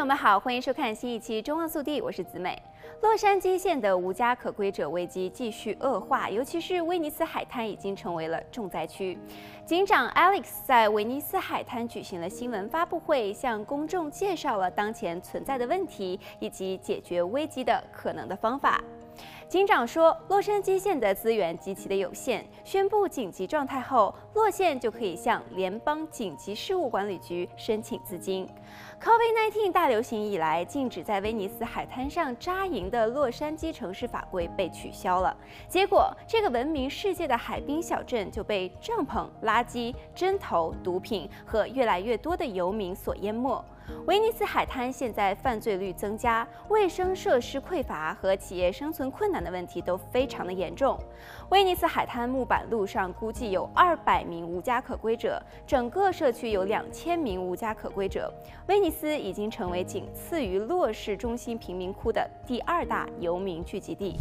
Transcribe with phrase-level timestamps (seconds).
[0.00, 2.58] 朋友们好，欢迎收看新一期《中望速递》，我是子美。
[3.02, 9.18] 洛杉矶县的无家可归者危机继续恶化，尤其是威尼斯海滩已经成为了重灾区。
[9.66, 18.82] 警长 Alex 在威尼斯海滩举行了新闻发布会，向公众介绍了当前存在的问题以及解决危机的可能的方法。
[19.50, 28.48] 警长说，洛杉矶县的资源极其的有限，宣布紧急状态后，洛县就可以向联邦紧急事务管理局申请资金。
[29.02, 35.36] COVID-19 大流行以来，禁止在威尼斯海滩上扎营的洛杉矶城市法规被取消了，
[35.68, 43.64] 结果这个闻名世界的海滨小镇就被帐篷、垃圾、针头、毒品和越来越多的游民所淹没。
[44.06, 50.98] 威尼斯海滩现在犯罪率增加、卫生设施匮乏和企业生存困难的问题都非常的严重。
[51.50, 58.32] 威尼斯海滩木板路上估计有二百名无家可归者，整个社区有两千名无家可归者。
[58.68, 64.16] 威尼斯已经成为仅次于洛市中心贫民窟的第二大游民聚集地。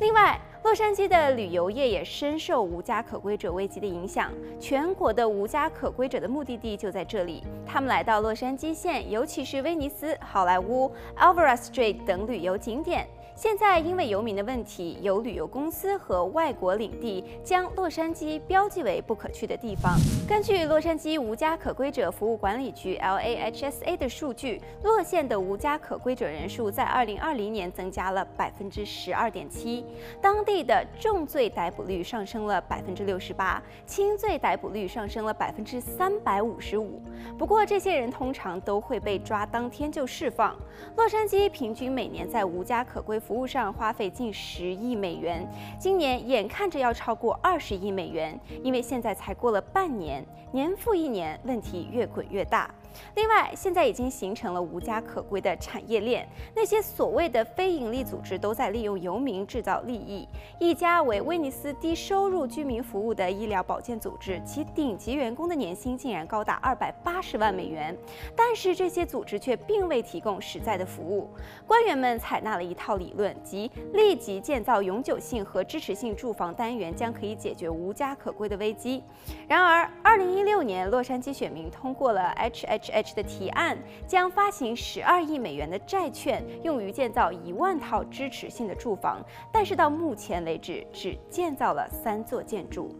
[0.00, 4.32] 另外，洛杉矶的旅游业也深受无家可归者危机的影响。
[4.58, 13.06] 全国的无家可归者的目的地就在这里，他们来到洛杉矶县，尤其是威尼斯、好莱坞、Alvarez Street 等旅游景点。
[13.36, 19.98] 现在因为游民的问题，有旅游公司和外国领地将洛杉矶标记为不可去的地方。
[20.28, 29.84] 根据洛杉矶无家可归者服务管理局 （LAHSA） 的数据，洛县的无家可归者人数在2020年增加了百分之十二点七，
[30.22, 37.02] 当地的重罪逮捕率上升了百分之六十八，轻罪逮捕率上升了百分之三百五十五。
[37.36, 40.56] 不过，这些人通常都会被抓当天就释放。
[40.96, 50.22] 洛杉矶平均每年在无家可归服务上花费近十亿美元，今年眼看着要超过二十亿美元，因为现在才过了半年，
[50.52, 52.70] 年复一年，问题越滚越大。
[53.14, 60.28] 另外，现在已经形成了无家可归的产业链，那些所谓的非营利组织都在利用游民制造利益。
[60.58, 67.96] 一家为威尼斯低收入居民服务的医疗保健组织，其顶级员工的年薪竟然高达二百八十万美元，
[68.36, 71.28] 但是这些组织却并未提供实在的服务。
[71.66, 79.02] 官员们采纳了一套理论，即立即建造永久性和支持性住房单元将可以解决无家可归的危机。
[79.48, 82.83] 然而，二零一六年，洛杉矶选民通过了 HH。
[82.92, 92.94] H 的提案将发行十二亿美元的债券，用于建造一万套支持性的住房，但是到目前为止只建造了三座建筑。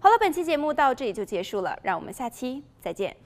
[0.00, 3.16] 好了，本期节目到这里就结束了，让我们下期再见。